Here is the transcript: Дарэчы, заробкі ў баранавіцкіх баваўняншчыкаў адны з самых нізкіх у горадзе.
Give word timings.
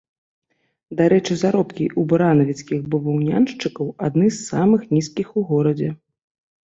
Дарэчы, 1.01 1.33
заробкі 1.41 1.85
ў 1.89 2.01
баранавіцкіх 2.13 2.79
баваўняншчыкаў 2.93 3.93
адны 4.09 4.27
з 4.35 4.39
самых 4.51 4.81
нізкіх 4.95 5.27
у 5.43 5.49
горадзе. 5.55 5.89